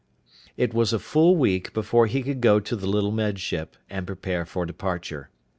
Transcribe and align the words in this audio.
It 0.57 0.73
was 0.73 0.93
a 0.93 0.97
full 0.97 1.35
week 1.37 1.73
before 1.73 2.07
he 2.07 2.23
could 2.23 2.41
go 2.41 2.59
to 2.59 2.75
the 2.75 2.87
little 2.87 3.11
Med 3.11 3.37
Ship 3.37 3.77
and 3.87 4.07
prepare 4.07 4.47
for 4.47 4.65
departure. 4.65 5.29